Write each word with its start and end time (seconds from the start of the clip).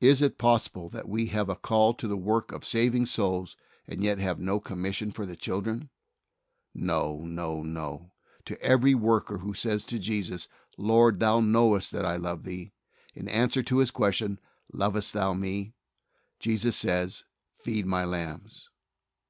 Is 0.00 0.22
it 0.22 0.38
possible 0.38 0.88
that 0.88 1.06
we 1.06 1.26
have 1.26 1.50
a 1.50 1.54
call 1.54 1.92
to 1.92 2.08
the 2.08 2.16
work 2.16 2.50
of 2.50 2.64
saving 2.64 3.04
souls 3.04 3.58
and 3.86 4.02
yet 4.02 4.16
have 4.16 4.40
no 4.40 4.58
com 4.58 4.80
mission 4.80 5.12
for 5.12 5.26
the 5.26 5.36
children? 5.36 5.90
No, 6.72 7.18
no, 7.26 7.62
no! 7.62 8.14
To 8.46 8.58
every 8.62 8.94
worker 8.94 9.36
who 9.40 9.52
says 9.52 9.84
to 9.84 9.98
Jesus, 9.98 10.48
"Lord, 10.78 11.20
Thou 11.20 11.40
knowest 11.40 11.90
that 11.92 12.06
I 12.06 12.16
love 12.16 12.44
Thee," 12.44 12.72
in 13.14 13.28
answer 13.28 13.62
to 13.64 13.80
His 13.80 13.90
question, 13.90 14.40
"Lowest 14.72 15.12
thou 15.12 15.34
Me?" 15.34 15.74
Jesus 16.40 16.74
says, 16.74 17.16
soul 17.16 17.24
winner's 17.26 17.30
commission. 17.34 17.64
145 17.64 17.64
"Feed 17.66 17.86
My 17.90 18.04
lambs." 18.06 18.70